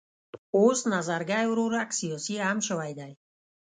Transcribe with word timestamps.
اوس 0.55 0.79
نظرګی 0.93 1.45
ورورک 1.47 1.89
سیاسي 1.99 2.35
هم 2.47 2.57
شوی 2.67 2.91
دی. 2.99 3.11